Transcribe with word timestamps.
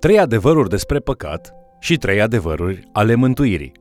Trei 0.00 0.18
adevăruri 0.18 0.68
despre 0.68 0.98
păcat 0.98 1.54
și 1.80 1.96
trei 1.96 2.20
adevăruri 2.20 2.82
ale 2.92 3.14
mântuirii. 3.14 3.72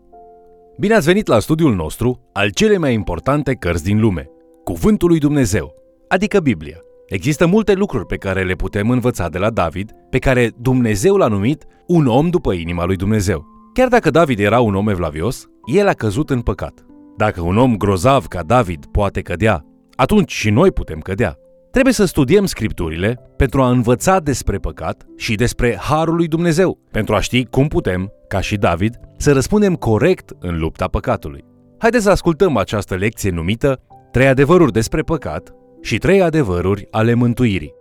Bine 0.78 0.94
ați 0.94 1.05
venit 1.05 1.28
la 1.28 1.39
studiul 1.39 1.76
nostru 1.76 2.29
al 2.34 2.49
cele 2.49 2.78
mai 2.78 2.94
importante 2.94 3.54
cărți 3.54 3.84
din 3.84 3.99
lume, 3.99 4.29
Cuvântul 4.63 5.08
lui 5.10 5.20
Dumnezeu, 5.20 5.74
adică 6.08 6.40
Biblia. 6.40 6.78
Există 7.08 7.47
multe 7.47 7.74
lucruri 7.74 8.05
pe 8.05 8.16
care 8.16 8.43
le 8.43 8.54
putem 8.54 8.89
învăța 8.89 9.29
de 9.29 9.38
la 9.38 9.50
David, 9.50 9.91
pe 10.09 10.18
care 10.18 10.52
Dumnezeu 10.57 11.16
l-a 11.16 11.27
numit 11.27 11.66
un 11.88 12.07
om 12.07 12.29
după 12.29 12.54
inima 12.54 12.86
lui 12.86 12.95
Dumnezeu. 12.95 13.45
Chiar 13.73 13.88
dacă 13.88 14.09
David 14.09 14.39
era 14.39 14.59
un 14.59 14.75
om 14.75 14.88
evlavios, 14.88 15.45
el 15.73 15.88
a 15.88 15.93
căzut 15.93 16.29
în 16.29 16.41
păcat. 16.41 16.86
Dacă 17.17 17.41
un 17.41 17.57
om 17.57 17.77
grozav 17.77 18.25
ca 18.25 18.43
David 18.43 18.86
poate 18.86 19.21
cădea, 19.21 19.65
atunci 19.95 20.31
și 20.31 20.49
noi 20.49 20.71
putem 20.71 20.99
cădea. 20.99 21.38
Trebuie 21.71 21.93
să 21.93 22.05
studiem 22.05 22.45
scripturile 22.45 23.20
pentru 23.38 23.61
a 23.61 23.69
învăța 23.69 24.19
despre 24.19 24.57
păcat 24.57 25.05
și 25.18 25.36
despre 25.36 25.77
harul 25.82 26.15
lui 26.15 26.27
Dumnezeu, 26.27 26.79
pentru 26.91 27.15
a 27.15 27.19
ști 27.19 27.46
cum 27.46 27.68
putem, 27.68 28.11
ca 28.27 28.41
și 28.41 28.55
David, 28.55 29.00
să 29.18 29.33
răspundem 29.33 29.75
corect 29.75 30.32
în 30.39 30.60
lupta 30.60 30.87
păcatului. 30.87 31.46
Haideți 31.77 32.03
să 32.03 32.09
ascultăm 32.09 32.58
această 32.58 32.95
lecție 32.95 33.30
numită 33.30 33.81
Trei 34.11 34.27
adevăruri 34.27 34.72
despre 34.72 35.02
păcat 35.02 35.53
și 35.81 35.97
trei 35.97 36.22
adevăruri 36.22 36.88
ale 36.91 37.13
mântuirii. 37.13 37.73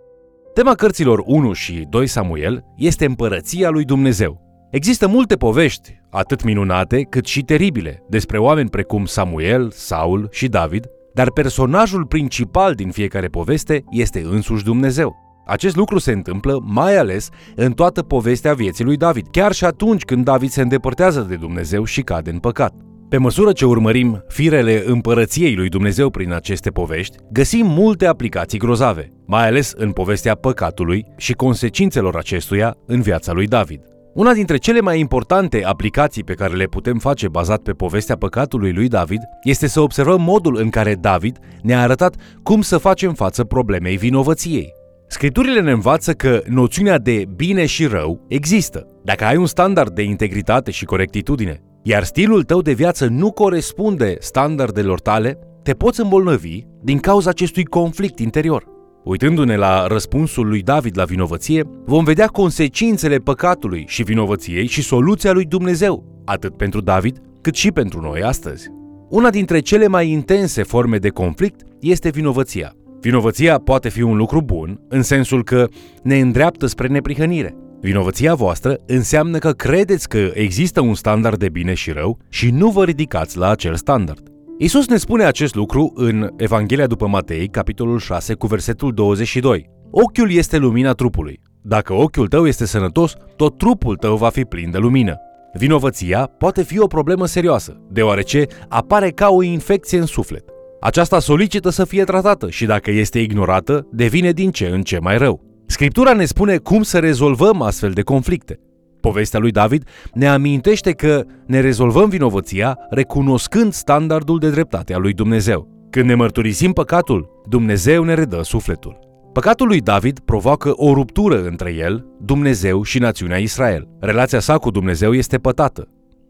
Tema 0.53 0.73
cărților 0.73 1.21
1 1.25 1.53
și 1.53 1.85
2 1.89 2.07
Samuel 2.07 2.63
este 2.77 3.05
împărăția 3.05 3.69
lui 3.69 3.83
Dumnezeu. 3.83 4.41
Există 4.71 5.07
multe 5.07 5.35
povești, 5.35 6.01
atât 6.09 6.43
minunate 6.43 7.01
cât 7.01 7.25
și 7.25 7.41
teribile, 7.41 8.03
despre 8.09 8.37
oameni 8.37 8.69
precum 8.69 9.05
Samuel, 9.05 9.69
Saul 9.71 10.27
și 10.31 10.47
David, 10.47 10.85
dar 11.13 11.31
personajul 11.31 12.05
principal 12.05 12.73
din 12.73 12.91
fiecare 12.91 13.27
poveste 13.27 13.83
este 13.89 14.25
însuși 14.29 14.63
Dumnezeu. 14.63 15.15
Acest 15.45 15.75
lucru 15.75 15.97
se 15.97 16.11
întâmplă 16.11 16.59
mai 16.65 16.97
ales 16.97 17.29
în 17.55 17.71
toată 17.71 18.01
povestea 18.01 18.53
vieții 18.53 18.83
lui 18.83 18.97
David, 18.97 19.27
chiar 19.31 19.51
și 19.51 19.65
atunci 19.65 20.03
când 20.03 20.23
David 20.23 20.49
se 20.49 20.61
îndepărtează 20.61 21.21
de 21.29 21.35
Dumnezeu 21.35 21.83
și 21.83 22.01
cade 22.01 22.29
în 22.29 22.39
păcat. 22.39 22.73
Pe 23.09 23.17
măsură 23.17 23.51
ce 23.51 23.65
urmărim 23.65 24.23
firele 24.27 24.83
împărăției 24.85 25.55
lui 25.55 25.69
Dumnezeu 25.69 26.09
prin 26.09 26.33
aceste 26.33 26.69
povești, 26.69 27.17
găsim 27.31 27.65
multe 27.65 28.05
aplicații 28.05 28.59
grozave, 28.59 29.13
mai 29.25 29.47
ales 29.47 29.73
în 29.75 29.91
povestea 29.91 30.35
păcatului 30.35 31.05
și 31.17 31.33
consecințelor 31.33 32.15
acestuia 32.15 32.75
în 32.85 33.01
viața 33.01 33.31
lui 33.31 33.47
David. 33.47 33.81
Una 34.19 34.33
dintre 34.33 34.57
cele 34.57 34.81
mai 34.81 34.99
importante 34.99 35.65
aplicații 35.65 36.23
pe 36.23 36.33
care 36.33 36.55
le 36.55 36.65
putem 36.65 36.97
face 36.97 37.27
bazat 37.27 37.61
pe 37.61 37.71
povestea 37.71 38.15
păcatului 38.15 38.73
lui 38.73 38.87
David 38.87 39.19
este 39.43 39.67
să 39.67 39.79
observăm 39.79 40.21
modul 40.21 40.57
în 40.57 40.69
care 40.69 40.95
David 40.95 41.37
ne-a 41.61 41.81
arătat 41.81 42.15
cum 42.43 42.61
să 42.61 42.77
facem 42.77 43.13
față 43.13 43.43
problemei 43.43 43.97
vinovăției. 43.97 44.73
Scripturile 45.07 45.61
ne 45.61 45.71
învață 45.71 46.13
că 46.13 46.41
noțiunea 46.47 46.97
de 46.97 47.25
bine 47.35 47.65
și 47.65 47.85
rău 47.85 48.25
există. 48.27 48.85
Dacă 49.03 49.25
ai 49.25 49.37
un 49.37 49.45
standard 49.45 49.93
de 49.93 50.01
integritate 50.01 50.71
și 50.71 50.85
corectitudine, 50.85 51.61
iar 51.83 52.03
stilul 52.03 52.43
tău 52.43 52.61
de 52.61 52.73
viață 52.73 53.07
nu 53.07 53.31
corespunde 53.31 54.15
standardelor 54.19 54.99
tale, 54.99 55.39
te 55.63 55.73
poți 55.73 56.01
îmbolnăvi 56.01 56.61
din 56.83 56.99
cauza 56.99 57.29
acestui 57.29 57.63
conflict 57.63 58.19
interior. 58.19 58.78
Uitându-ne 59.03 59.55
la 59.55 59.87
răspunsul 59.87 60.47
lui 60.47 60.61
David 60.61 60.97
la 60.97 61.03
vinovăție, 61.03 61.63
vom 61.85 62.03
vedea 62.03 62.27
consecințele 62.27 63.17
păcatului 63.17 63.85
și 63.87 64.03
vinovăției 64.03 64.67
și 64.67 64.81
soluția 64.81 65.31
lui 65.31 65.45
Dumnezeu, 65.45 66.21
atât 66.25 66.57
pentru 66.57 66.81
David, 66.81 67.21
cât 67.41 67.55
și 67.55 67.71
pentru 67.71 68.01
noi 68.01 68.21
astăzi. 68.21 68.67
Una 69.09 69.29
dintre 69.29 69.59
cele 69.59 69.87
mai 69.87 70.09
intense 70.09 70.63
forme 70.63 70.97
de 70.97 71.09
conflict 71.09 71.61
este 71.79 72.09
vinovăția. 72.09 72.73
Vinovăția 73.01 73.57
poate 73.57 73.89
fi 73.89 74.01
un 74.01 74.17
lucru 74.17 74.41
bun, 74.41 74.81
în 74.87 75.01
sensul 75.01 75.43
că 75.43 75.67
ne 76.03 76.19
îndreaptă 76.19 76.65
spre 76.65 76.87
neprihănire. 76.87 77.55
Vinovăția 77.81 78.33
voastră 78.33 78.77
înseamnă 78.85 79.37
că 79.37 79.51
credeți 79.51 80.07
că 80.07 80.31
există 80.33 80.81
un 80.81 80.93
standard 80.93 81.39
de 81.39 81.49
bine 81.49 81.73
și 81.73 81.91
rău 81.91 82.17
și 82.29 82.49
nu 82.49 82.69
vă 82.69 82.83
ridicați 82.83 83.37
la 83.37 83.49
acel 83.49 83.75
standard. 83.75 84.23
Isus 84.61 84.87
ne 84.87 84.97
spune 84.97 85.23
acest 85.23 85.55
lucru 85.55 85.91
în 85.95 86.29
Evanghelia 86.37 86.87
după 86.87 87.07
Matei, 87.07 87.47
capitolul 87.47 87.99
6, 87.99 88.33
cu 88.33 88.47
versetul 88.47 88.93
22. 88.93 89.69
Ochiul 89.91 90.31
este 90.31 90.57
lumina 90.57 90.91
trupului. 90.91 91.41
Dacă 91.61 91.93
ochiul 91.93 92.27
tău 92.27 92.47
este 92.47 92.65
sănătos, 92.65 93.13
tot 93.35 93.57
trupul 93.57 93.95
tău 93.95 94.15
va 94.15 94.29
fi 94.29 94.43
plin 94.43 94.71
de 94.71 94.77
lumină. 94.77 95.15
Vinovăția 95.53 96.25
poate 96.37 96.63
fi 96.63 96.79
o 96.79 96.87
problemă 96.87 97.25
serioasă, 97.25 97.81
deoarece 97.89 98.45
apare 98.69 99.09
ca 99.09 99.29
o 99.29 99.43
infecție 99.43 99.99
în 99.99 100.05
suflet. 100.05 100.43
Aceasta 100.79 101.19
solicită 101.19 101.69
să 101.69 101.85
fie 101.85 102.03
tratată 102.03 102.49
și 102.49 102.65
dacă 102.65 102.91
este 102.91 103.19
ignorată, 103.19 103.87
devine 103.91 104.31
din 104.31 104.51
ce 104.51 104.67
în 104.67 104.81
ce 104.81 104.99
mai 104.99 105.17
rău. 105.17 105.41
Scriptura 105.65 106.13
ne 106.13 106.25
spune 106.25 106.57
cum 106.57 106.83
să 106.83 106.99
rezolvăm 106.99 107.61
astfel 107.61 107.91
de 107.91 108.01
conflicte. 108.01 108.59
Povestea 108.99 109.39
lui 109.39 109.51
David 109.51 109.87
ne 110.13 110.27
amintește 110.27 110.91
că 110.91 111.25
ne 111.45 111.59
rezolvăm 111.59 112.09
vinovăția 112.09 112.77
recunoscând 112.89 113.73
standardul 113.73 114.39
de 114.39 114.49
dreptate 114.49 114.93
al 114.93 115.01
lui 115.01 115.13
Dumnezeu. 115.13 115.87
Când 115.89 116.05
ne 116.05 116.15
mărturisim 116.15 116.71
păcatul, 116.71 117.41
Dumnezeu 117.47 118.03
ne 118.03 118.13
redă 118.13 118.41
sufletul. 118.43 118.99
Păcatul 119.33 119.67
lui 119.67 119.79
David 119.79 120.19
provoacă 120.19 120.73
o 120.75 120.93
ruptură 120.93 121.43
între 121.43 121.73
el, 121.73 122.05
Dumnezeu 122.21 122.83
și 122.83 122.99
națiunea 122.99 123.37
Israel. 123.37 123.87
Relația 123.99 124.39
sa 124.39 124.57
cu 124.57 124.71
Dumnezeu 124.71 125.13
este 125.13 125.37
pătată. 125.37 125.87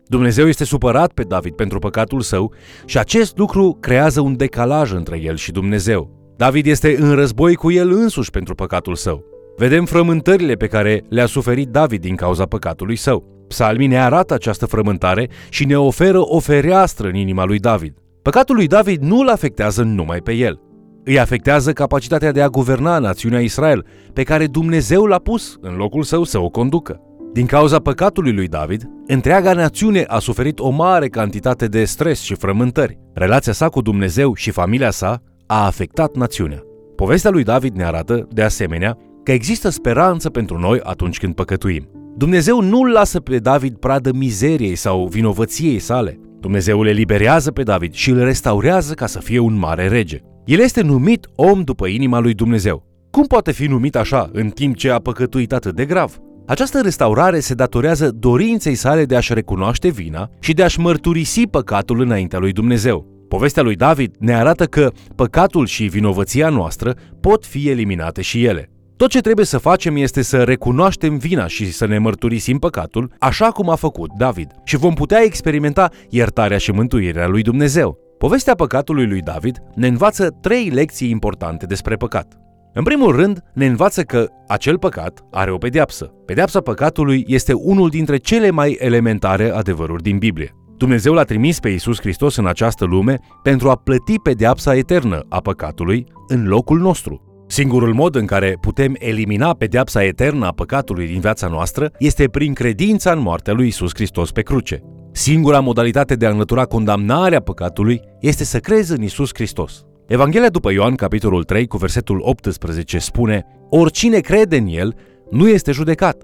Dumnezeu 0.08 0.48
este 0.48 0.64
supărat 0.64 1.12
pe 1.12 1.24
David 1.24 1.54
pentru 1.54 1.80
păcatul 1.80 2.22
său 2.22 2.54
și 2.86 2.98
acest 2.98 3.38
lucru 3.38 3.78
creează 3.80 4.22
un 4.22 4.38
decalaj 4.38 4.92
între 4.92 5.20
el 5.22 5.36
și 5.36 5.52
Dumnezeu. 5.52 6.34
David 6.38 6.66
este 6.66 6.96
în 7.00 7.14
război 7.16 7.56
cu 7.56 7.72
el 7.72 7.92
însuși 7.92 8.30
pentru 8.30 8.56
păcatul 8.56 8.96
său. 8.96 9.24
Vedem 9.60 9.86
frământările 9.86 10.54
pe 10.54 10.68
care 10.68 11.04
le-a 11.10 11.26
suferit 11.26 11.68
David 11.68 12.02
din 12.02 12.16
cauza 12.16 12.46
păcatului 12.46 12.96
său. 12.96 13.46
Psalmii 13.48 13.88
ne 13.88 14.00
arată 14.00 14.34
această 14.34 14.66
frământare 14.66 15.30
și 15.50 15.66
ne 15.66 15.78
oferă 15.78 16.20
o 16.20 16.40
fereastră 16.40 17.08
în 17.08 17.16
inima 17.16 17.46
lui 17.46 17.60
David. 17.60 17.94
Păcatul 18.22 18.56
lui 18.56 18.68
David 18.68 19.02
nu 19.02 19.20
îl 19.20 19.30
afectează 19.30 19.84
numai 19.84 20.20
pe 20.20 20.34
el. 20.34 20.62
Îi 21.04 21.20
afectează 21.20 21.72
capacitatea 21.72 22.32
de 22.32 22.42
a 22.42 22.48
guverna 22.48 23.00
națiunea 23.00 23.40
Israel, 23.40 23.86
pe 24.14 24.24
care 24.24 24.48
Dumnezeu 24.48 25.06
l-a 25.06 25.20
pus 25.20 25.58
în 25.62 25.76
locul 25.76 26.04
său 26.04 26.24
să 26.24 26.40
o 26.40 26.50
conducă. 26.50 27.02
Din 27.34 27.46
cauza 27.46 27.80
păcatului 27.80 28.34
lui 28.34 28.48
David, 28.48 28.84
întreaga 29.08 29.54
națiune 29.54 30.04
a 30.08 30.20
suferit 30.20 30.60
o 30.60 30.70
mare 30.70 31.08
cantitate 31.08 31.66
de 31.66 31.86
stres 31.86 32.22
și 32.22 32.36
frământări. 32.36 33.00
Relația 33.14 33.54
sa 33.54 33.70
cu 33.70 33.82
Dumnezeu 33.82 34.34
și 34.36 34.52
familia 34.52 34.92
sa 34.92 35.22
a 35.48 35.66
afectat 35.66 36.16
națiunea. 36.16 36.64
Povestea 36.96 37.32
lui 37.32 37.44
David 37.44 37.76
ne 37.76 37.84
arată, 37.84 38.28
de 38.32 38.42
asemenea, 38.44 38.98
că 39.24 39.32
există 39.32 39.70
speranță 39.70 40.30
pentru 40.30 40.60
noi 40.60 40.80
atunci 40.84 41.18
când 41.18 41.36
păcătuim. 41.36 41.90
Dumnezeu 42.18 42.62
nu 42.62 42.82
îl 42.82 42.92
lasă 42.92 43.20
pe 43.20 43.38
David 43.38 43.76
pradă 43.76 44.12
mizeriei 44.14 44.76
sau 44.76 45.08
vinovăției 45.08 45.80
sale. 45.80 46.20
Dumnezeu 46.40 46.80
îl 46.80 46.88
eliberează 46.88 47.52
pe 47.52 47.64
David 47.64 47.94
și 47.94 48.10
îl 48.10 48.24
restaurează 48.24 48.94
ca 48.94 49.06
să 49.06 49.20
fie 49.20 49.40
un 49.40 49.58
mare 49.58 49.88
rege. 49.88 50.18
El 50.46 50.60
este 50.60 50.82
numit 50.82 51.28
om 51.36 51.62
după 51.62 51.88
inima 51.88 52.20
lui 52.20 52.34
Dumnezeu. 52.34 52.84
Cum 53.12 53.26
poate 53.26 53.52
fi 53.52 53.66
numit 53.66 53.96
așa 53.96 54.30
în 54.34 54.50
timp 54.50 54.76
ce 54.76 54.90
a 54.90 55.00
păcătuit 55.00 55.54
atât 55.54 55.76
de 55.76 55.86
grav? 55.86 56.18
Această 56.48 56.82
restaurare 56.82 57.40
se 57.40 57.54
datorează 57.54 58.12
dorinței 58.12 58.76
sale 58.76 59.06
de 59.06 59.16
a-și 59.16 59.34
recunoaște 59.34 59.90
vina 59.90 60.30
și 60.40 60.54
de 60.54 60.64
a-și 60.64 60.80
mărturisi 60.80 61.48
păcatul 61.48 62.02
înaintea 62.02 62.40
lui 62.40 62.52
Dumnezeu. 62.52 63.26
Povestea 63.28 63.64
lui 63.64 63.76
David 63.76 64.16
ne 64.20 64.36
arată 64.36 64.66
că 64.66 64.92
păcatul 65.16 65.66
și 65.66 65.84
vinovăția 65.84 66.50
noastră 66.50 66.96
pot 67.22 67.46
fi 67.46 67.70
eliminate 67.70 68.22
și 68.22 68.46
ele. 68.46 68.70
Tot 69.00 69.10
ce 69.10 69.20
trebuie 69.20 69.46
să 69.46 69.58
facem 69.58 69.96
este 69.96 70.22
să 70.22 70.44
recunoaștem 70.44 71.18
vina 71.18 71.48
și 71.48 71.72
să 71.72 71.86
ne 71.86 71.98
mărturisim 71.98 72.58
păcatul, 72.58 73.12
așa 73.20 73.50
cum 73.52 73.70
a 73.70 73.76
făcut 73.76 74.12
David, 74.18 74.52
și 74.64 74.78
vom 74.78 74.94
putea 74.94 75.22
experimenta 75.24 75.90
iertarea 76.10 76.58
și 76.58 76.72
mântuirea 76.72 77.28
lui 77.28 77.42
Dumnezeu. 77.42 77.98
Povestea 78.18 78.56
păcatului 78.56 79.08
lui 79.08 79.22
David 79.22 79.58
ne 79.76 79.88
învață 79.88 80.38
trei 80.42 80.70
lecții 80.70 81.10
importante 81.10 81.66
despre 81.66 81.96
păcat. 81.96 82.38
În 82.74 82.84
primul 82.84 83.16
rând, 83.16 83.42
ne 83.54 83.66
învață 83.66 84.04
că 84.04 84.28
acel 84.48 84.78
păcat 84.78 85.24
are 85.32 85.52
o 85.52 85.58
pedeapsă. 85.58 86.06
Pedeapsa 86.26 86.60
păcatului 86.60 87.24
este 87.28 87.54
unul 87.54 87.90
dintre 87.90 88.18
cele 88.18 88.50
mai 88.50 88.78
elementare 88.80 89.50
adevăruri 89.50 90.04
din 90.04 90.18
Biblie. 90.18 90.56
Dumnezeu 90.78 91.14
l-a 91.14 91.24
trimis 91.24 91.60
pe 91.60 91.70
Isus 91.70 92.00
Hristos 92.00 92.36
în 92.36 92.48
această 92.48 92.86
lume 92.86 93.20
pentru 93.44 93.70
a 93.70 93.76
plăti 93.76 94.20
pedeapsa 94.24 94.76
eternă 94.76 95.26
a 95.30 95.40
păcatului 95.40 96.06
în 96.28 96.48
locul 96.48 96.80
nostru. 96.80 97.29
Singurul 97.52 97.94
mod 97.94 98.16
în 98.16 98.26
care 98.26 98.58
putem 98.62 98.96
elimina 99.00 99.54
pedeapsa 99.54 100.04
eternă 100.04 100.46
a 100.46 100.52
păcatului 100.52 101.08
din 101.08 101.20
viața 101.20 101.48
noastră 101.48 101.92
este 101.98 102.28
prin 102.28 102.54
credința 102.54 103.12
în 103.12 103.20
moartea 103.20 103.54
lui 103.54 103.68
Isus 103.68 103.92
Hristos 103.94 104.32
pe 104.32 104.42
cruce. 104.42 104.82
Singura 105.12 105.60
modalitate 105.60 106.16
de 106.16 106.26
a 106.26 106.30
înlătura 106.30 106.66
condamnarea 106.66 107.40
păcatului 107.42 108.02
este 108.20 108.44
să 108.44 108.60
crezi 108.60 108.92
în 108.92 109.02
Isus 109.02 109.30
Hristos. 109.34 109.86
Evanghelia 110.08 110.50
după 110.50 110.72
Ioan, 110.72 110.96
capitolul 110.96 111.44
3, 111.44 111.68
cu 111.68 111.78
versetul 111.78 112.20
18, 112.22 112.98
spune 112.98 113.46
Oricine 113.70 114.20
crede 114.20 114.58
în 114.58 114.68
El 114.68 114.96
nu 115.32 115.48
este 115.48 115.72
judecat, 115.72 116.24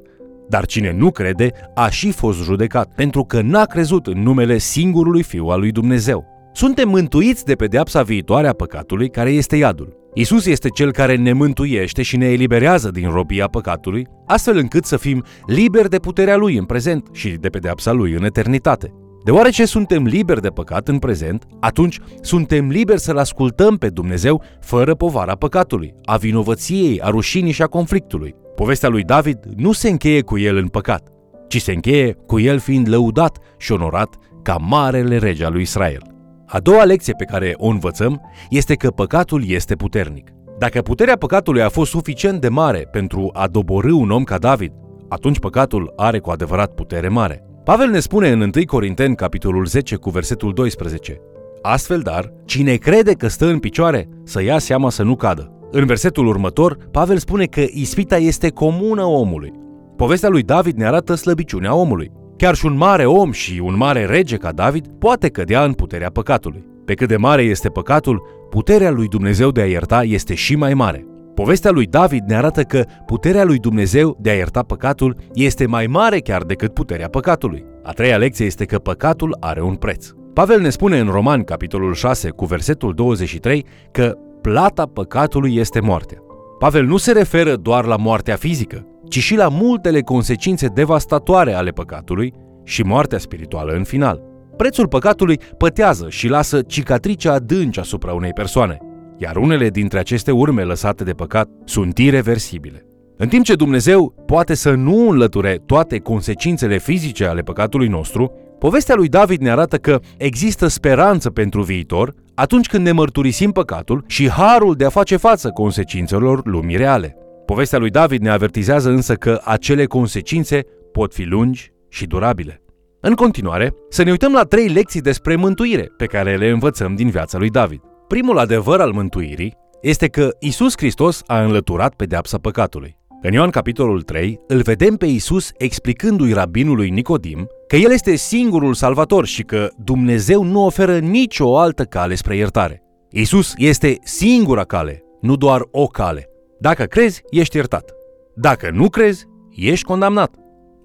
dar 0.50 0.66
cine 0.66 0.94
nu 0.98 1.12
crede 1.12 1.51
a 1.75 1.89
și 1.89 2.12
fost 2.12 2.44
judecat, 2.44 2.94
pentru 2.95 3.24
că 3.24 3.42
n-a 3.42 3.66
crezut 3.66 4.07
în 4.07 4.21
numele 4.21 4.57
singurului 4.57 5.24
Fiu 5.24 5.45
al 5.45 5.60
lui 5.60 5.71
Dumnezeu. 5.71 6.34
Suntem 6.57 6.90
mântuiți 6.90 7.46
de 7.46 7.54
pedeapsa 7.56 8.02
viitoare 8.02 8.48
a 8.48 8.54
păcatului, 8.54 9.10
care 9.10 9.30
este 9.30 9.56
iadul. 9.56 9.98
Isus 10.13 10.46
este 10.46 10.69
cel 10.69 10.92
care 10.92 11.16
ne 11.16 11.34
mântuiește 11.34 12.02
și 12.02 12.18
ne 12.18 12.25
eliberează 12.25 12.92
din 12.92 13.10
robia 13.10 13.48
păcatului, 13.48 14.07
astfel 14.25 14.57
încât 14.57 14.86
să 14.86 14.98
fim 14.98 15.24
liberi 15.46 15.90
de 15.90 16.00
puterea 16.00 16.36
Lui 16.36 16.57
în 16.57 16.66
prezent 16.66 17.07
și 17.12 17.30
de 17.30 17.50
pedeapsa 17.50 17.92
Lui 17.92 18.13
în 18.13 18.24
eternitate. 18.24 18.94
Deoarece 19.24 19.66
suntem 19.66 20.04
liberi 20.04 20.42
de 20.42 20.48
păcat 20.48 20.88
în 20.88 21.00
prezent, 21.00 21.46
atunci 21.60 22.00
suntem 22.22 22.69
liberi 22.69 23.00
să-L 23.00 23.18
ascultăm 23.18 23.78
pe 23.78 23.90
Dumnezeu 23.90 24.44
fără 24.60 24.96
povara 24.96 25.36
păcatului, 25.36 25.94
a 26.06 26.18
vinovăției, 26.18 27.02
a 27.02 27.10
rușinii 27.10 27.52
și 27.52 27.62
a 27.62 27.68
conflictului. 27.68 28.36
Povestea 28.56 28.90
lui 28.90 29.04
David 29.04 29.40
nu 29.56 29.72
se 29.72 29.90
încheie 29.90 30.22
cu 30.22 30.38
el 30.38 30.56
în 30.56 30.68
păcat, 30.68 31.07
ci 31.48 31.62
se 31.62 31.72
încheie 31.72 32.18
cu 32.28 32.40
el 32.40 32.60
fiind 32.60 32.90
lăudat 32.90 33.38
și 33.57 33.72
onorat 33.72 34.16
ca 34.44 34.56
marele 34.56 35.18
rege 35.18 35.46
al 35.46 35.52
lui 35.52 35.62
Israel. 35.62 36.13
A 36.45 36.59
doua 36.59 36.83
lecție 36.83 37.13
pe 37.18 37.24
care 37.24 37.53
o 37.57 37.68
învățăm 37.68 38.21
este 38.50 38.75
că 38.75 38.89
păcatul 38.89 39.44
este 39.47 39.75
puternic. 39.75 40.30
Dacă 40.57 40.81
puterea 40.81 41.18
păcatului 41.18 41.62
a 41.62 41.69
fost 41.69 41.92
suficient 41.92 42.42
de 42.42 42.50
mare 42.50 42.88
pentru 42.92 43.30
a 43.33 43.47
doborâ 43.47 43.94
un 43.94 44.12
om 44.12 44.24
ca 44.24 44.38
David, 44.38 44.71
atunci 45.09 45.39
păcatul 45.39 45.94
are 45.95 46.19
cu 46.19 46.30
adevărat 46.30 46.74
putere 46.74 47.07
mare. 47.07 47.45
Pavel 47.63 47.89
ne 47.89 48.00
spune 48.00 48.30
în 48.30 48.42
1 48.42 48.51
Corinteni, 48.65 49.15
capitolul 49.15 49.65
10, 49.65 49.95
cu 49.95 50.09
versetul 50.09 50.53
12. 50.53 51.21
Astfel, 51.62 52.00
dar, 52.00 52.33
cine 52.45 52.75
crede 52.75 53.13
că 53.13 53.27
stă 53.27 53.45
în 53.45 53.59
picioare, 53.59 54.07
să 54.24 54.44
ia 54.44 54.57
seama 54.57 54.89
să 54.89 55.03
nu 55.03 55.15
cadă. 55.15 55.50
În 55.71 55.86
versetul 55.86 56.27
următor, 56.27 56.77
Pavel 56.92 57.18
spune 57.18 57.45
că 57.45 57.62
ispita 57.74 58.18
este 58.18 58.50
comună 58.50 59.03
omului. 59.03 59.53
Povestea 59.95 60.30
lui 60.30 60.44
David 60.44 60.77
ne 60.77 60.86
arată 60.86 61.15
slăbiciunea 61.15 61.75
omului. 61.75 62.12
Chiar 62.37 62.55
și 62.55 62.65
un 62.65 62.77
mare 62.77 63.05
om 63.05 63.31
și 63.31 63.61
un 63.63 63.77
mare 63.77 64.05
rege 64.05 64.37
ca 64.37 64.51
David 64.51 64.87
poate 64.99 65.29
cădea 65.29 65.63
în 65.63 65.73
puterea 65.73 66.09
păcatului. 66.09 66.65
Pe 66.85 66.93
cât 66.93 67.07
de 67.07 67.17
mare 67.17 67.41
este 67.41 67.69
păcatul, 67.69 68.21
puterea 68.49 68.91
lui 68.91 69.07
Dumnezeu 69.07 69.51
de 69.51 69.61
a 69.61 69.65
ierta 69.65 70.03
este 70.03 70.33
și 70.33 70.55
mai 70.55 70.73
mare. 70.73 71.05
Povestea 71.35 71.71
lui 71.71 71.85
David 71.85 72.23
ne 72.27 72.35
arată 72.35 72.61
că 72.61 72.83
puterea 73.05 73.43
lui 73.43 73.57
Dumnezeu 73.57 74.17
de 74.21 74.29
a 74.29 74.33
ierta 74.33 74.61
păcatul 74.61 75.15
este 75.33 75.65
mai 75.65 75.87
mare 75.87 76.19
chiar 76.19 76.43
decât 76.43 76.73
puterea 76.73 77.07
păcatului. 77.07 77.65
A 77.83 77.91
treia 77.91 78.17
lecție 78.17 78.45
este 78.45 78.65
că 78.65 78.77
păcatul 78.77 79.37
are 79.39 79.61
un 79.61 79.75
preț. 79.75 80.07
Pavel 80.33 80.61
ne 80.61 80.69
spune 80.69 80.99
în 80.99 81.07
Roman, 81.07 81.43
capitolul 81.43 81.93
6, 81.93 82.29
cu 82.29 82.45
versetul 82.45 82.93
23, 82.93 83.65
că 83.91 84.17
plata 84.41 84.85
păcatului 84.93 85.55
este 85.55 85.79
moartea. 85.79 86.17
Pavel 86.59 86.85
nu 86.85 86.97
se 86.97 87.11
referă 87.11 87.55
doar 87.55 87.85
la 87.85 87.95
moartea 87.95 88.35
fizică, 88.35 88.87
ci 89.07 89.19
și 89.19 89.36
la 89.36 89.48
multele 89.48 90.02
consecințe 90.02 90.68
devastatoare 90.68 91.54
ale 91.54 91.69
păcatului 91.69 92.34
și 92.63 92.84
moartea 92.84 93.18
spirituală 93.18 93.72
în 93.72 93.84
final. 93.84 94.22
Prețul 94.57 94.88
păcatului 94.88 95.40
pătează 95.57 96.10
și 96.10 96.28
lasă 96.28 96.62
cicatrice 96.62 97.30
adânci 97.30 97.80
asupra 97.80 98.13
unei 98.13 98.34
persoane, 98.34 98.78
iar 99.18 99.36
unele 99.36 99.69
dintre 99.69 100.00
aceste 100.00 100.31
urme 100.31 100.63
lăsate 100.63 101.04
de 101.04 101.12
păcat 101.12 101.50
sunt 101.66 101.98
irreversibile. 101.98 102.86
În 103.18 103.28
timp 103.28 103.46
ce 103.46 103.56
Dumnezeu 103.56 104.24
poate 104.25 104.54
să 104.54 104.72
nu 104.72 105.10
înlăture 105.10 105.62
toate 105.66 106.00
consecințele 106.00 106.78
fizice 106.78 107.25
ale 107.25 107.42
păcatului 107.42 107.88
nostru, 107.88 108.31
povestea 108.60 108.96
lui 108.96 109.07
David 109.07 109.42
ne 109.42 109.52
arată 109.52 109.78
că 109.78 110.00
există 110.18 110.68
speranță 110.68 111.30
pentru 111.30 111.62
viitor 111.62 112.13
atunci 112.36 112.68
când 112.68 112.86
ne 112.86 112.92
mărturisim 112.92 113.52
păcatul 113.52 114.04
și 114.07 114.30
harul 114.30 114.75
de 114.75 114.86
a 114.86 114.90
face 114.90 115.16
față 115.16 115.50
consecințelor 115.50 116.46
lumii 116.46 116.78
reale. 116.78 117.18
Povestea 117.45 117.80
lui 117.80 117.89
David 117.89 118.21
ne 118.21 118.30
avertizează 118.30 118.89
însă 118.89 119.13
că 119.13 119.42
acele 119.44 119.86
consecințe 119.86 120.62
pot 120.92 121.13
fi 121.13 121.24
lungi 121.24 121.71
și 121.89 122.06
durabile. 122.06 122.62
În 123.01 123.13
continuare, 123.13 123.74
să 123.89 124.03
ne 124.03 124.12
uităm 124.12 124.33
la 124.33 124.44
trei 124.44 124.68
lecții 124.68 125.01
despre 125.01 125.36
mântuire 125.36 125.92
pe 125.97 126.06
care 126.06 126.38
le 126.38 126.50
învățăm 126.50 126.95
din 126.95 127.09
viața 127.09 127.38
lui 127.38 127.50
David. 127.50 127.81
Primul 128.07 128.38
adevăr 128.38 128.80
al 128.80 128.92
mântuirii 128.92 129.53
este 129.81 130.07
că 130.07 130.30
Isus 130.39 130.74
Hristos 130.77 131.21
a 131.25 131.44
înlăturat 131.44 131.95
pedeapsa 131.95 132.38
păcatului. 132.38 132.97
În 133.21 133.33
Ioan 133.33 133.50
capitolul 133.50 134.01
3 134.01 134.39
îl 134.47 134.62
vedem 134.62 134.95
pe 134.95 135.06
Isus 135.06 135.51
explicându-i 135.57 136.33
rabinului 136.33 136.89
Nicodim 136.89 137.47
că 137.68 137.75
el 137.75 137.92
este 137.92 138.15
singurul 138.15 138.74
salvator 138.74 139.25
și 139.25 139.44
că 139.44 139.68
Dumnezeu 139.83 140.44
nu 140.44 140.65
oferă 140.65 140.97
nicio 140.97 141.57
altă 141.57 141.83
cale 141.83 142.15
spre 142.15 142.36
iertare. 142.36 142.81
Isus 143.12 143.53
este 143.57 143.97
singura 144.03 144.63
cale, 144.63 145.03
nu 145.21 145.36
doar 145.36 145.62
o 145.71 145.88
cale. 145.88 146.30
Dacă 146.65 146.83
crezi, 146.83 147.21
ești 147.29 147.56
iertat. 147.56 147.94
Dacă 148.35 148.69
nu 148.73 148.89
crezi, 148.89 149.25
ești 149.51 149.85
condamnat. 149.85 150.33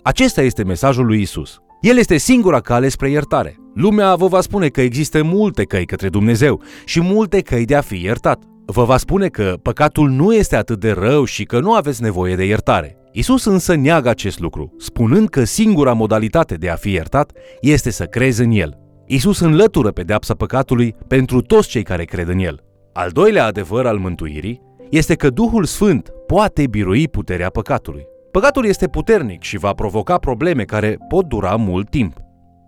Acesta 0.03 0.43
este 0.43 0.65
mesajul 0.65 1.07
lui 1.07 1.21
Isus. 1.21 1.59
El 1.81 1.99
este 1.99 2.17
singura 2.17 2.61
cale 2.61 2.89
spre 2.89 3.11
iertare. 3.11 3.57
Lumea 3.75 4.15
vă 4.15 4.27
va 4.27 4.41
spune 4.41 4.69
că 4.69 4.81
există 4.81 5.23
multe 5.23 5.65
căi 5.65 5.87
către 5.87 6.09
Dumnezeu 6.09 6.63
și 6.85 7.01
multe 7.01 7.41
căi 7.41 7.65
de 7.65 7.75
a 7.75 7.81
fi 7.81 8.03
iertat. 8.03 8.43
Vă 8.67 8.85
va 8.85 8.97
spune 8.97 9.29
că 9.29 9.55
păcatul 9.63 10.09
nu 10.09 10.35
este 10.35 10.57
atât 10.57 10.81
de 10.81 10.91
rău 10.91 11.25
și 11.25 11.45
că 11.45 11.61
nu 11.61 11.73
aveți 11.73 12.03
nevoie 12.03 12.37
de 12.37 12.45
iertare. 12.45 12.97
Isus 13.13 13.45
însă 13.45 13.75
neagă 13.75 14.09
acest 14.09 14.41
lucru, 14.41 14.75
spunând 14.79 15.29
că 15.29 15.45
singura 15.45 15.93
modalitate 15.93 16.55
de 16.55 16.69
a 16.69 16.75
fi 16.75 16.91
iertat 16.91 17.33
este 17.61 17.91
să 17.91 18.05
crezi 18.05 18.43
în 18.43 18.51
El. 18.51 18.79
Isus 19.07 19.41
înlătură 19.41 19.91
pedeapsa 19.91 20.35
păcatului 20.35 20.95
pentru 21.09 21.41
toți 21.41 21.69
cei 21.69 21.83
care 21.83 22.05
cred 22.05 22.29
în 22.29 22.39
El. 22.39 22.61
Al 22.93 23.11
doilea 23.11 23.45
adevăr 23.45 23.87
al 23.87 23.99
mântuirii 23.99 24.69
este 24.91 25.15
că 25.15 25.31
Duhul 25.31 25.65
Sfânt 25.65 26.13
poate 26.27 26.67
birui 26.67 27.09
puterea 27.09 27.51
păcatului. 27.51 28.07
Păcatul 28.31 28.67
este 28.67 28.89
puternic 28.89 29.43
și 29.43 29.59
va 29.59 29.73
provoca 29.73 30.19
probleme 30.19 30.63
care 30.63 30.97
pot 31.09 31.27
dura 31.27 31.57
mult 31.57 31.91
timp. 31.91 32.17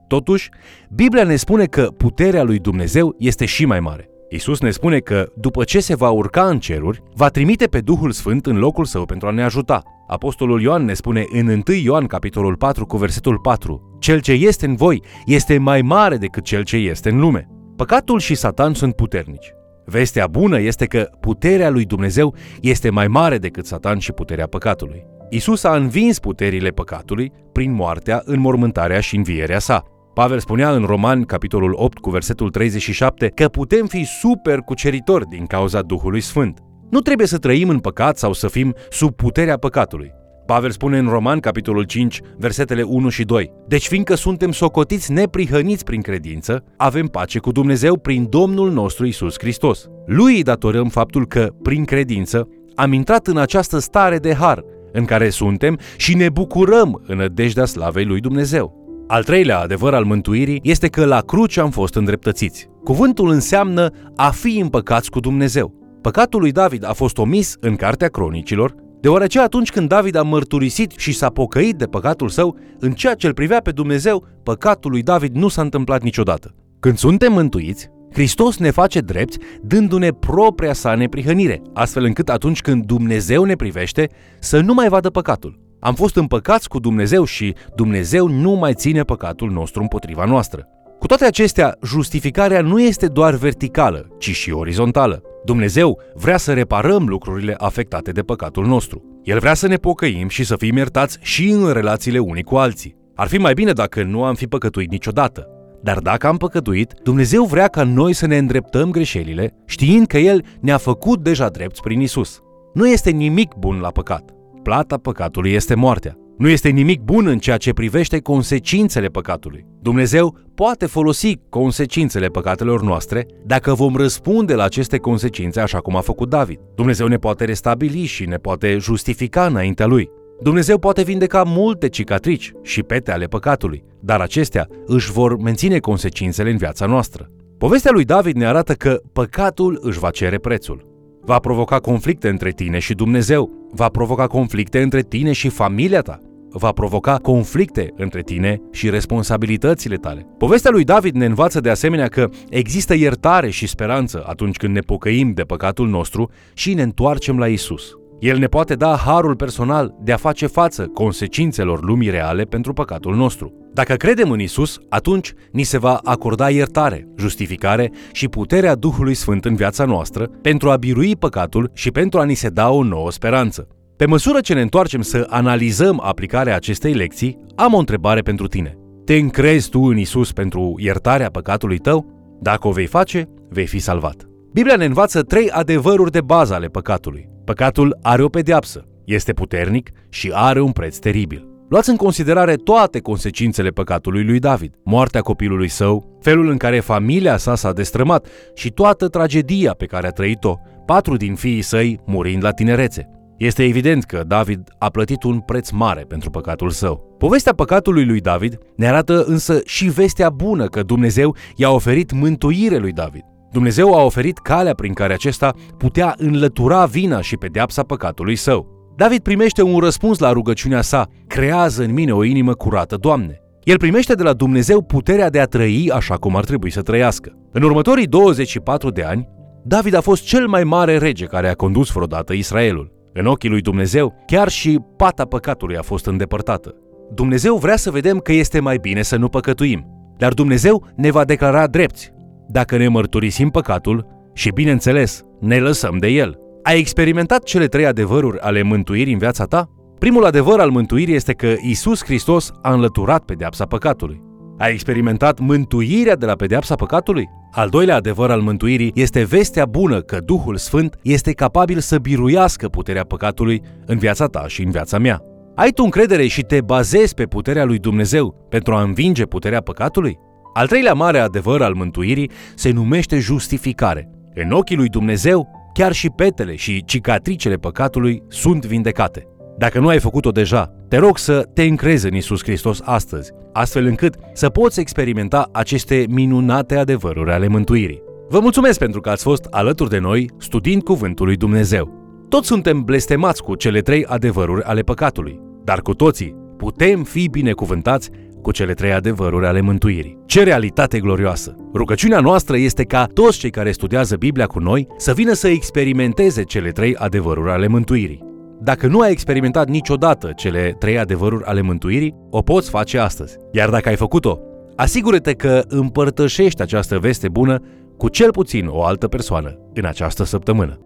Totuși, 0.07 0.51
Biblia 0.95 1.25
ne 1.25 1.37
spune 1.37 1.65
că 1.65 1.83
puterea 1.97 2.43
lui 2.43 2.59
Dumnezeu 2.59 3.15
este 3.19 3.45
și 3.45 3.65
mai 3.65 3.81
mare. 3.81 4.07
Isus 4.31 4.61
ne 4.61 4.71
spune 4.71 4.99
că, 4.99 5.27
după 5.37 5.65
ce 5.65 5.81
se 5.81 5.95
va 5.95 6.11
urca 6.11 6.49
în 6.49 6.59
ceruri, 6.59 7.03
va 7.15 7.29
trimite 7.29 7.67
pe 7.67 7.81
Duhul 7.81 8.11
Sfânt 8.11 8.47
în 8.47 8.59
locul 8.59 8.85
său 8.85 9.05
pentru 9.05 9.29
a 9.29 9.31
ne 9.31 9.43
ajuta. 9.43 9.83
Apostolul 10.07 10.61
Ioan 10.63 10.85
ne 10.85 10.95
spune 10.95 11.25
în 11.33 11.47
1 11.47 11.63
Ioan 11.83 12.07
capitolul 12.07 12.57
4 12.57 12.87
cu 12.87 12.97
versetul 12.97 13.39
4 13.39 13.97
Cel 13.99 14.21
ce 14.21 14.33
este 14.33 14.67
în 14.67 14.75
voi 14.75 15.03
este 15.27 15.59
mai 15.59 15.83
mare 15.83 16.17
decât 16.17 16.45
cel 16.45 16.63
ce 16.63 16.77
este 16.77 17.11
în 17.11 17.21
lume. 17.21 17.49
Păcatul 17.77 18.19
și 18.19 18.35
Satan 18.35 18.75
sunt 18.75 18.95
puternici. 18.95 19.53
Vestea 19.85 20.27
bună 20.27 20.61
este 20.61 20.87
că 20.87 21.09
puterea 21.21 21.71
lui 21.71 21.85
Dumnezeu 21.85 22.35
este 22.61 22.91
mai 22.91 23.09
mare 23.09 23.39
decât 23.39 23.67
Satan 23.67 23.99
și 23.99 24.13
puterea 24.13 24.47
păcatului. 24.47 25.07
Isus 25.31 25.65
a 25.65 25.77
învins 25.77 26.19
puterile 26.19 26.69
păcatului 26.69 27.33
prin 27.53 27.73
moartea, 27.73 28.23
înmormântarea 28.25 29.01
și 29.01 29.17
învierea 29.17 29.59
sa. 29.59 29.83
Pavel 30.15 30.39
spunea 30.39 30.71
în 30.71 30.85
Roman, 30.85 31.23
capitolul 31.23 31.73
8, 31.77 31.99
cu 31.99 32.11
versetul 32.11 32.51
37, 32.51 33.29
că 33.29 33.49
putem 33.49 33.87
fi 33.87 34.05
super 34.05 34.59
cuceritori 34.59 35.27
din 35.27 35.47
cauza 35.47 35.83
Duhului 35.83 36.21
Sfânt. 36.21 36.59
Nu 36.91 37.01
trebuie 37.01 37.27
să 37.27 37.39
trăim 37.39 37.69
în 37.69 37.79
păcat 37.79 38.19
sau 38.19 38.33
să 38.33 38.49
fim 38.49 38.75
sub 38.91 39.15
puterea 39.15 39.57
păcatului. 39.57 40.13
Pavel 40.47 40.71
spune 40.71 40.99
în 40.99 41.09
Roman, 41.09 41.41
capitolul 41.41 41.83
5, 41.83 42.21
versetele 42.39 42.83
1 42.83 43.09
și 43.09 43.25
2. 43.25 43.53
Deci 43.69 43.87
fiindcă 43.87 44.15
suntem 44.15 44.53
socotiți 44.53 45.13
neprihăniți 45.13 45.85
prin 45.85 46.01
credință, 46.01 46.65
avem 46.77 47.07
pace 47.07 47.39
cu 47.39 47.53
Dumnezeu 47.53 47.97
prin 47.97 48.27
Domnul 48.29 48.73
nostru 48.73 49.07
Isus 49.07 49.35
Hristos. 49.39 49.89
Lui 50.07 50.35
îi 50.35 50.43
datorăm 50.43 50.89
faptul 50.89 51.27
că, 51.27 51.49
prin 51.63 51.85
credință, 51.85 52.49
am 52.75 52.93
intrat 52.93 53.27
în 53.27 53.37
această 53.37 53.79
stare 53.79 54.19
de 54.19 54.35
har, 54.35 54.63
în 54.93 55.05
care 55.05 55.29
suntem 55.29 55.79
și 55.97 56.17
ne 56.17 56.29
bucurăm 56.29 57.03
în 57.07 57.17
nădejdea 57.17 57.65
slavei 57.65 58.05
lui 58.05 58.21
Dumnezeu. 58.21 58.81
Al 59.07 59.25
treilea 59.25 59.59
adevăr 59.59 59.95
al 59.95 60.05
mântuirii 60.05 60.61
este 60.63 60.89
că 60.89 61.05
la 61.05 61.21
cruce 61.21 61.61
am 61.61 61.71
fost 61.71 61.95
îndreptățiți. 61.95 62.69
Cuvântul 62.85 63.31
înseamnă 63.31 63.91
a 64.17 64.31
fi 64.31 64.59
împăcați 64.59 65.11
cu 65.11 65.21
Dumnezeu. 65.21 65.81
Păcatul 66.01 66.41
lui 66.41 66.53
David 66.53 66.89
a 66.89 66.93
fost 66.93 67.19
omis 67.19 67.57
în 67.61 67.77
Cartea 67.77 68.09
Cronicilor, 68.09 68.75
deoarece 69.03 69.41
atunci 69.41 69.71
când 69.71 69.89
David 69.89 70.17
a 70.17 70.23
mărturisit 70.23 70.91
și 70.97 71.13
s-a 71.13 71.29
pocăit 71.29 71.77
de 71.77 71.85
păcatul 71.85 72.29
său, 72.29 72.57
în 72.79 72.93
ceea 72.93 73.15
ce 73.15 73.27
îl 73.27 73.35
privea 73.35 73.61
pe 73.61 73.71
Dumnezeu, 73.71 74.27
păcatul 74.43 74.91
lui 74.91 75.03
David 75.03 75.35
nu 75.35 75.49
s-a 75.49 75.63
întâmplat 75.63 76.03
niciodată. 76.03 76.55
Când 76.81 76.97
suntem 76.97 77.33
mântuiți, 77.33 77.89
Hristos 78.13 78.57
ne 78.57 78.71
face 78.71 79.01
drepți 79.01 79.39
dându-ne 79.63 80.11
propria 80.11 80.73
sa 80.73 80.95
neprihănire, 80.95 81.63
astfel 81.75 82.05
încât 82.05 82.29
atunci 82.29 82.61
când 82.61 82.85
Dumnezeu 82.85 83.45
ne 83.45 83.55
privește 83.55 84.09
să 84.41 84.61
nu 84.61 84.75
mai 84.75 84.89
vadă 84.89 85.11
păcatul. 85.11 85.61
Am 85.81 85.95
fost 85.95 86.17
împăcați 86.17 86.69
cu 86.69 86.79
Dumnezeu 86.79 87.25
și 87.25 87.55
Dumnezeu 87.75 88.29
nu 88.29 88.53
mai 88.53 88.75
ține 88.75 89.03
păcatul 89.03 89.51
nostru 89.51 89.81
împotriva 89.81 90.25
noastră. 90.25 90.67
Cu 90.99 91.07
toate 91.07 91.25
acestea, 91.25 91.77
justificarea 91.85 92.61
nu 92.61 92.81
este 92.81 93.07
doar 93.07 93.35
verticală, 93.35 94.09
ci 94.19 94.31
și 94.31 94.53
orizontală. 94.53 95.23
Dumnezeu 95.45 96.01
vrea 96.15 96.37
să 96.37 96.53
reparăm 96.53 97.09
lucrurile 97.09 97.55
afectate 97.59 98.11
de 98.11 98.21
păcatul 98.21 98.67
nostru. 98.67 99.21
El 99.23 99.39
vrea 99.39 99.55
să 99.55 99.67
ne 99.67 99.77
pocăim 99.77 100.29
și 100.29 100.45
să 100.45 100.57
fim 100.57 100.77
iertați 100.77 101.19
și 101.21 101.49
în 101.49 101.73
relațiile 101.73 102.19
unii 102.19 102.43
cu 102.43 102.57
alții. 102.57 102.97
Ar 103.15 103.29
fi 103.29 103.39
mai 103.39 103.55
bine 103.55 103.73
dacă 103.73 104.03
nu 104.03 104.25
am 104.25 104.35
fi 104.35 104.47
păcătuit 104.47 104.91
niciodată. 104.91 105.47
Dar 105.83 105.99
dacă 105.99 106.27
am 106.27 106.37
păcătuit, 106.37 106.95
Dumnezeu 107.03 107.45
vrea 107.45 107.69
ca 107.69 107.85
noi 107.85 108.13
să 108.13 108.27
ne 108.27 108.39
îndreptăm 108.39 108.91
greșelile, 108.91 109.55
știind 109.67 110.07
că 110.07 110.19
El 110.19 110.45
ne-a 110.61 110.77
făcut 110.77 111.23
deja 111.23 111.49
drepți 111.49 111.83
prin 111.83 112.01
Isus. 112.01 112.41
Nu 112.75 112.89
este 112.89 113.11
nimic 113.11 113.55
bun 113.59 113.81
la 113.81 113.89
păcat. 113.89 114.31
Plata 114.63 114.97
păcatului 114.97 115.53
este 115.53 115.75
moartea. 115.75 116.17
Nu 116.39 116.49
este 116.49 116.69
nimic 116.69 117.01
bun 117.01 117.27
în 117.27 117.39
ceea 117.39 117.57
ce 117.57 117.73
privește 117.73 118.19
consecințele 118.19 119.07
păcatului. 119.07 119.67
Dumnezeu 119.81 120.37
poate 120.55 120.87
folosi 120.87 121.37
consecințele 121.49 122.27
păcatelor 122.27 122.83
noastre 122.83 123.27
dacă 123.47 123.75
vom 123.75 123.97
răspunde 123.97 124.55
la 124.55 124.63
aceste 124.63 124.99
consecințe 124.99 125.61
așa 125.61 125.79
cum 125.79 125.97
a 125.97 126.01
făcut 126.01 126.29
David. 126.29 126.59
Dumnezeu 126.75 127.07
ne 127.07 127.17
poate 127.17 127.45
restabili 127.45 128.05
și 128.05 128.25
ne 128.25 128.37
poate 128.37 128.77
justifica 128.79 129.47
înaintea 129.47 129.87
lui. 129.87 130.11
Dumnezeu 130.43 130.79
poate 130.79 131.03
vindeca 131.03 131.43
multe 131.43 131.89
cicatrici 131.89 132.53
și 132.63 132.83
pete 132.83 133.13
ale 133.13 133.27
păcatului, 133.27 133.85
dar 134.01 134.21
acestea 134.21 134.67
își 134.87 135.13
vor 135.13 135.37
menține 135.37 135.79
consecințele 135.79 136.51
în 136.51 136.57
viața 136.57 136.87
noastră. 136.87 137.31
Povestea 137.59 137.91
lui 137.91 138.05
David 138.05 138.37
ne 138.37 138.47
arată 138.47 138.73
că 138.73 139.01
păcatul 139.13 139.79
își 139.83 139.99
va 139.99 140.11
cere 140.11 140.39
prețul. 140.39 140.87
Va 141.25 141.39
provoca 141.39 141.79
conflicte 141.79 142.29
între 142.29 142.51
tine 142.51 142.79
și 142.79 142.95
Dumnezeu, 142.95 143.62
va 143.75 143.89
provoca 143.89 144.27
conflicte 144.27 144.83
între 144.83 145.03
tine 145.03 145.33
și 145.33 145.49
familia 145.49 146.01
ta, 146.01 146.19
va 146.51 146.73
provoca 146.73 147.17
conflicte 147.17 147.93
între 147.97 148.23
tine 148.23 148.61
și 148.73 148.91
responsabilitățile 148.91 149.97
tale. 149.97 150.27
Povestea 150.39 150.71
lui 150.71 150.85
David 150.85 151.15
ne 151.15 151.25
învață 151.25 151.61
de 151.61 151.71
asemenea 151.71 152.09
că 152.09 152.29
există 152.49 152.95
iertare 152.95 153.51
și 153.51 153.67
speranță 153.67 154.25
atunci 154.27 154.57
când 154.57 154.75
ne 154.75 154.81
pocăim 154.81 155.33
de 155.33 155.43
păcatul 155.43 155.89
nostru 155.89 156.31
și 156.55 156.75
ne 156.75 156.83
întoarcem 156.83 157.39
la 157.39 157.49
Isus. 157.49 157.97
El 158.23 158.39
ne 158.39 158.47
poate 158.47 158.75
da 158.75 158.97
harul 158.97 159.37
personal 159.37 159.95
de 160.01 160.13
a 160.13 160.17
face 160.17 160.47
față 160.47 160.87
consecințelor 160.87 161.85
lumii 161.85 162.11
reale 162.11 162.43
pentru 162.43 162.73
păcatul 162.73 163.17
nostru. 163.17 163.53
Dacă 163.73 163.95
credem 163.95 164.31
în 164.31 164.41
Isus, 164.41 164.79
atunci 164.89 165.33
ni 165.53 165.63
se 165.63 165.79
va 165.79 166.01
acorda 166.05 166.51
iertare, 166.51 167.09
justificare 167.17 167.93
și 168.13 168.29
puterea 168.29 168.75
Duhului 168.75 169.15
Sfânt 169.15 169.45
în 169.45 169.55
viața 169.55 169.85
noastră 169.85 170.25
pentru 170.43 170.71
a 170.71 170.77
birui 170.77 171.17
păcatul 171.17 171.71
și 171.75 171.91
pentru 171.91 172.21
a 172.21 172.25
ni 172.25 172.35
se 172.35 172.49
da 172.49 172.71
o 172.71 172.83
nouă 172.83 173.11
speranță. 173.11 173.69
Pe 173.97 174.07
măsură 174.07 174.41
ce 174.41 174.55
ne 174.55 174.61
întoarcem 174.61 175.03
să 175.03 175.27
analizăm 175.29 176.01
aplicarea 176.05 176.55
acestei 176.55 176.93
lecții, 176.93 177.39
am 177.57 177.75
o 177.75 177.79
întrebare 177.79 178.21
pentru 178.21 178.47
tine. 178.47 178.79
Te 179.05 179.15
încrezi 179.15 179.69
tu 179.69 179.81
în 179.81 179.99
Isus 179.99 180.33
pentru 180.33 180.75
iertarea 180.77 181.31
păcatului 181.31 181.79
tău? 181.79 182.07
Dacă 182.41 182.69
o 182.69 182.73
vei 182.73 182.87
face, 182.87 183.29
vei 183.49 183.67
fi 183.67 183.79
salvat. 183.79 184.27
Biblia 184.53 184.77
ne 184.77 184.85
învață 184.85 185.23
trei 185.23 185.51
adevăruri 185.51 186.11
de 186.11 186.21
bază 186.21 186.55
ale 186.55 186.67
păcatului. 186.67 187.32
Păcatul 187.45 187.99
are 188.03 188.23
o 188.23 188.29
pedeapsă, 188.29 188.87
este 189.05 189.33
puternic 189.33 189.91
și 190.09 190.31
are 190.35 190.61
un 190.61 190.73
preț 190.73 190.97
teribil. 190.97 191.47
Luați 191.69 191.91
în 191.91 191.97
considerare 191.97 192.55
toate 192.55 193.01
consecințele 193.01 193.71
păcatului 193.71 194.25
lui 194.25 194.39
David, 194.39 194.75
moartea 194.85 195.21
copilului 195.21 195.69
său, 195.69 196.19
felul 196.21 196.51
în 196.51 196.57
care 196.57 196.81
familia 196.81 197.37
sa 197.37 197.55
s-a 197.55 197.73
destrămat 197.73 198.27
și 198.55 198.71
toată 198.71 199.09
tragedia 199.09 199.73
pe 199.73 199.87
care 199.87 200.07
a 200.07 200.11
trăit-o, 200.11 200.55
patru 200.87 201.17
din 201.17 201.35
fiii 201.35 201.63
săi 201.63 202.01
murind 202.07 202.45
la 202.45 202.51
tinerețe. 202.51 203.09
Este 203.37 203.65
evident 203.65 204.05
că 204.05 204.25
David 204.27 204.71
a 204.79 204.89
plătit 204.89 205.23
un 205.23 205.41
preț 205.41 205.71
mare 205.71 206.05
pentru 206.09 206.31
păcatul 206.31 206.71
său. 206.71 207.15
Povestea 207.19 207.53
păcatului 207.53 208.05
lui 208.05 208.21
David 208.21 208.59
ne 208.77 208.89
arată 208.89 209.25
însă 209.25 209.61
și 209.65 209.89
vestea 209.89 210.31
bună 210.31 210.67
că 210.67 210.83
Dumnezeu 210.83 211.37
i-a 211.57 211.71
oferit 211.71 212.13
mântuire 212.13 212.77
lui 212.77 212.93
David. 212.93 213.23
Dumnezeu 213.53 213.95
a 213.95 214.05
oferit 214.05 214.39
calea 214.39 214.75
prin 214.75 214.93
care 214.93 215.13
acesta 215.13 215.55
putea 215.77 216.15
înlătura 216.17 216.85
vina 216.85 217.21
și 217.21 217.37
pedeapsa 217.37 217.83
păcatului 217.83 218.37
său. 218.37 218.67
David 218.97 219.23
primește 219.23 219.63
un 219.63 219.79
răspuns 219.79 220.19
la 220.19 220.33
rugăciunea 220.33 220.81
sa, 220.81 221.07
creează 221.27 221.83
în 221.83 221.93
mine 221.93 222.13
o 222.13 222.25
inimă 222.25 222.55
curată, 222.55 222.97
Doamne. 222.97 223.41
El 223.63 223.77
primește 223.77 224.15
de 224.15 224.23
la 224.23 224.33
Dumnezeu 224.33 224.83
puterea 224.83 225.31
de 225.31 225.41
a 225.41 225.45
trăi 225.45 225.91
așa 225.95 226.15
cum 226.15 226.37
ar 226.37 226.45
trebui 226.45 226.71
să 226.71 226.83
trăiască. 226.83 227.33
În 227.53 227.63
următorii 227.63 228.07
24 228.07 228.91
de 228.91 229.03
ani, 229.03 229.29
David 229.65 229.95
a 229.95 230.01
fost 230.01 230.25
cel 230.25 230.47
mai 230.47 230.65
mare 230.65 230.99
rege 230.99 231.25
care 231.25 231.49
a 231.49 231.55
condus 231.55 231.91
vreodată 231.91 232.33
Israelul. 232.33 232.93
În 233.13 233.27
ochii 233.27 233.49
lui 233.49 233.61
Dumnezeu, 233.61 234.15
chiar 234.27 234.49
și 234.49 234.79
pata 234.97 235.25
păcatului 235.25 235.77
a 235.77 235.83
fost 235.83 236.07
îndepărtată. 236.07 236.75
Dumnezeu 237.15 237.57
vrea 237.57 237.77
să 237.77 237.91
vedem 237.91 238.19
că 238.19 238.33
este 238.33 238.61
mai 238.61 238.77
bine 238.77 239.03
să 239.03 239.17
nu 239.17 239.29
păcătuim, 239.29 239.87
dar 240.17 240.33
Dumnezeu 240.33 240.87
ne 240.97 241.11
va 241.11 241.25
declara 241.25 241.67
drepți 241.67 242.13
dacă 242.49 242.77
ne 242.77 242.89
mărturisim 242.89 243.49
păcatul 243.49 244.07
și, 244.35 244.51
bineînțeles, 244.51 245.23
ne 245.41 245.59
lăsăm 245.59 245.97
de 245.99 246.09
el. 246.09 246.37
Ai 246.63 246.79
experimentat 246.79 247.43
cele 247.43 247.67
trei 247.67 247.87
adevăruri 247.87 248.39
ale 248.39 248.63
mântuirii 248.63 249.13
în 249.13 249.19
viața 249.19 249.45
ta? 249.45 249.71
Primul 249.99 250.25
adevăr 250.25 250.61
al 250.61 250.71
mântuirii 250.71 251.15
este 251.15 251.33
că 251.33 251.55
Isus 251.61 252.05
Hristos 252.05 252.51
a 252.63 252.73
înlăturat 252.73 253.25
pedeapsa 253.25 253.65
păcatului. 253.65 254.23
Ai 254.59 254.73
experimentat 254.73 255.39
mântuirea 255.39 256.17
de 256.17 256.27
la 256.27 256.35
pedeapsa 256.35 256.75
păcatului? 256.75 257.29
Al 257.51 257.69
doilea 257.69 257.97
adevăr 257.97 258.31
al 258.31 258.41
mântuirii 258.41 258.93
este 258.95 259.23
vestea 259.25 259.67
bună 259.67 260.01
că 260.01 260.19
Duhul 260.25 260.57
Sfânt 260.57 260.99
este 261.03 261.33
capabil 261.33 261.79
să 261.79 261.99
biruiască 261.99 262.69
puterea 262.69 263.05
păcatului 263.05 263.63
în 263.87 263.99
viața 263.99 264.27
ta 264.27 264.45
și 264.47 264.63
în 264.63 264.71
viața 264.71 264.99
mea. 264.99 265.23
Ai 265.55 265.71
tu 265.71 265.83
încredere 265.83 266.27
și 266.27 266.43
te 266.43 266.61
bazezi 266.61 267.15
pe 267.15 267.25
puterea 267.25 267.65
lui 267.65 267.79
Dumnezeu 267.79 268.47
pentru 268.49 268.75
a 268.75 268.83
învinge 268.83 269.25
puterea 269.25 269.61
păcatului? 269.61 270.19
Al 270.53 270.67
treilea 270.67 270.95
mare 270.95 271.19
adevăr 271.19 271.63
al 271.63 271.75
mântuirii 271.75 272.31
se 272.55 272.71
numește 272.71 273.19
justificare. 273.19 274.11
În 274.35 274.51
ochii 274.51 274.77
lui 274.77 274.89
Dumnezeu, 274.89 275.49
chiar 275.75 275.93
și 275.93 276.09
petele 276.09 276.57
și 276.57 276.85
cicatricele 276.85 277.55
păcatului 277.55 278.23
sunt 278.29 278.67
vindecate. 278.67 279.27
Dacă 279.59 279.79
nu 279.79 279.89
ai 279.89 279.99
făcut-o 279.99 280.31
deja, 280.31 280.75
te 280.89 280.97
rog 280.97 281.19
să 281.19 281.49
te 281.55 281.63
încrezi 281.63 282.07
în 282.07 282.15
Isus 282.15 282.43
Hristos 282.43 282.81
astăzi, 282.85 283.31
astfel 283.53 283.87
încât 283.87 284.17
să 284.33 284.49
poți 284.49 284.81
experimenta 284.81 285.49
aceste 285.53 286.07
minunate 286.09 286.77
adevăruri 286.77 287.33
ale 287.33 287.49
mântuirii. 287.49 288.03
Vă 288.29 288.41
mulțumesc 288.41 288.79
pentru 288.79 289.01
că 289.01 289.11
ați 289.11 289.23
fost 289.23 289.47
alături 289.51 289.91
de 289.91 289.99
noi 289.99 290.31
studiind 290.39 290.83
Cuvântul 290.83 291.27
lui 291.27 291.37
Dumnezeu. 291.37 292.01
Toți 292.29 292.47
suntem 292.47 292.83
blestemați 292.83 293.43
cu 293.43 293.55
cele 293.55 293.81
trei 293.81 294.05
adevăruri 294.05 294.63
ale 294.63 294.81
păcatului, 294.81 295.41
dar 295.65 295.81
cu 295.81 295.95
toții 295.95 296.37
putem 296.57 297.03
fi 297.03 297.29
binecuvântați 297.29 298.11
cu 298.43 298.51
cele 298.51 298.73
trei 298.73 298.93
adevăruri 298.93 299.47
ale 299.47 299.61
mântuirii. 299.61 300.19
Ce 300.27 300.43
realitate 300.43 301.01
glorioasă! 301.01 301.55
Rugăciunea 301.75 302.21
noastră 302.21 302.57
este 302.57 302.85
ca 302.85 303.07
toți 303.07 303.39
cei 303.39 303.51
care 303.51 303.73
studiază 303.73 304.17
Biblia 304.17 304.47
cu 304.47 304.59
noi 304.59 304.87
să 304.97 305.13
vină 305.13 305.33
să 305.33 305.49
experimenteze 305.49 306.43
cele 306.43 306.71
trei 306.71 306.95
adevăruri 306.97 307.51
ale 307.51 307.67
mântuirii. 307.67 308.31
Dacă 308.61 308.87
nu 308.87 309.01
ai 309.01 309.11
experimentat 309.11 309.69
niciodată 309.69 310.33
cele 310.37 310.77
trei 310.79 310.99
adevăruri 310.99 311.45
ale 311.45 311.61
mântuirii, 311.61 312.15
o 312.31 312.43
poți 312.43 312.71
face 312.71 312.99
astăzi. 312.99 313.37
Iar 313.53 313.71
dacă 313.71 313.89
ai 313.89 313.97
făcut-o, 313.97 314.39
asigură-te 314.77 315.33
că 315.33 315.63
împărtășești 315.69 316.63
această 316.63 316.99
veste 316.99 317.29
bună 317.29 317.59
cu 317.97 318.09
cel 318.09 318.31
puțin 318.31 318.67
o 318.69 318.85
altă 318.85 319.09
persoană 319.09 319.59
în 319.75 319.85
această 319.85 320.25
săptămână. 320.25 320.79